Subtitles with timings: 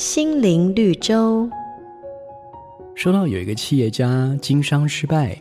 [0.00, 1.46] 心灵绿洲。
[2.94, 5.38] 说到有一个企业家经商失败，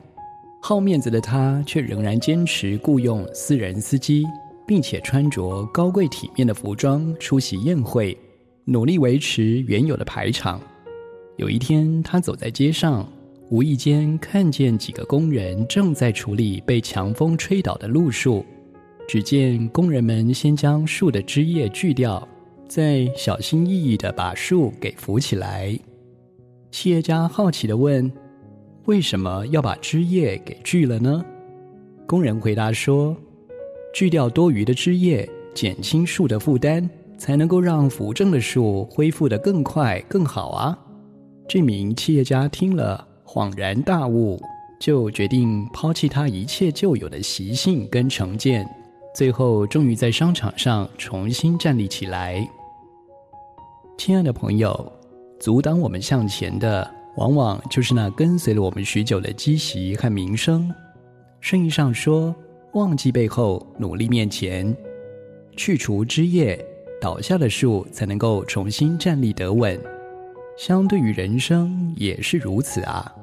[0.62, 4.26] 好面子的他却仍然坚持雇佣私人司机，
[4.68, 8.18] 并且穿着高贵体面的服装出席宴会，
[8.66, 10.60] 努力维持原有的排场。
[11.38, 13.10] 有一天，他走在街上，
[13.50, 18.46] 无意间看见几个工人正在处理被强风吹倒的路树。
[19.08, 22.28] 只见工人们先将树的枝叶锯掉，
[22.70, 25.76] 再小心翼翼地把树给扶起来。
[26.70, 28.10] 企业家好奇地问
[28.86, 31.26] ：“为什么要把枝叶给锯了呢？”
[32.06, 33.18] 工人回答说
[33.92, 40.78] ：“锯掉多余的枝叶，减轻树的负担，才能够让扶正的树恢复得更快更好啊。”
[41.50, 44.40] 这名企业家听了恍然大悟，
[44.80, 48.64] 就决定抛弃他一切旧有的习性跟成见。
[49.16, 52.48] 最后，终于在商场上重新站立起来。
[54.00, 54.94] 亲爱的朋友，
[55.42, 60.74] 阻挡我们向前的，往往就是那跟随了我们许久的积习和名声。
[61.42, 62.34] 生意上说
[62.72, 64.74] ：“忘记背后，努力面前，
[65.58, 66.58] 去除枝叶，
[67.02, 69.78] 倒下的树才能够重新站立得稳。”
[70.58, 73.14] 相对于人生，也是如此啊。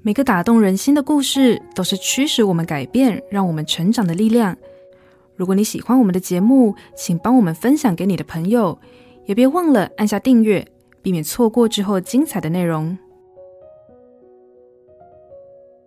[0.00, 4.56] 每个打动人心的故事，都是驱使我们改变、让我们成长的力量。
[5.40, 8.78] 如果你喜欢我们的节目，请帮我们分享给你的朋友，
[9.24, 10.68] 也别忘了按下订阅，
[11.00, 12.98] 避免错过之后精彩的内容。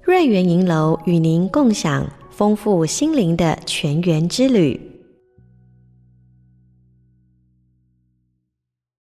[0.01, 4.92] 瑞园银楼与您共享丰富心灵的泉源之旅。